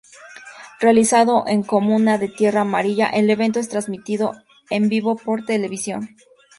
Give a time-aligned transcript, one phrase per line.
[0.79, 4.33] Realizado en comuna de Tierra Amarilla, el evento es transmitido
[4.71, 6.15] en vivo por televisión.